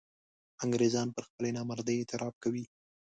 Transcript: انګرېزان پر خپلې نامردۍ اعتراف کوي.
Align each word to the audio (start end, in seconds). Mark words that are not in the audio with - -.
انګرېزان 0.63 1.07
پر 1.15 1.23
خپلې 1.29 1.49
نامردۍ 1.57 1.95
اعتراف 1.97 2.35
کوي. 2.43 2.63